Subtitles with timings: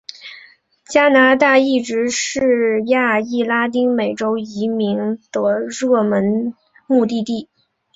[0.89, 4.97] 加拿大一直是亚裔拉丁美洲移民
[5.31, 6.55] 的热门
[6.87, 7.47] 目的地。